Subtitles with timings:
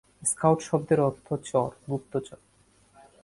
[0.23, 2.39] Scout শব্দের অর্থ চর, গুপ্তচর।